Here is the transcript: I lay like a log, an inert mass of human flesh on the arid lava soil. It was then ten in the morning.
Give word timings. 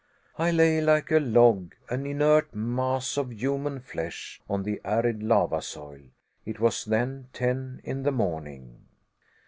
I 0.39 0.49
lay 0.49 0.81
like 0.81 1.11
a 1.11 1.19
log, 1.19 1.75
an 1.87 2.07
inert 2.07 2.55
mass 2.55 3.17
of 3.17 3.31
human 3.31 3.79
flesh 3.81 4.41
on 4.49 4.63
the 4.63 4.81
arid 4.83 5.21
lava 5.21 5.61
soil. 5.61 6.01
It 6.43 6.59
was 6.59 6.85
then 6.85 7.27
ten 7.33 7.81
in 7.83 8.01
the 8.01 8.11
morning. 8.11 8.87